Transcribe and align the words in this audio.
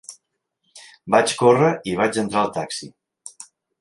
Vaig 1.15 1.33
córrer 1.41 1.69
i 1.91 1.93
vaig 2.01 2.17
entrar 2.23 2.43
al 2.45 2.51
taxi. 2.57 2.91